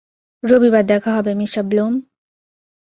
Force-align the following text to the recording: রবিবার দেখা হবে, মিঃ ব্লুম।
রবিবার 0.43 0.83
দেখা 0.83 1.11
হবে, 1.11 1.31
মিঃ 1.35 1.55
ব্লুম। 1.63 1.93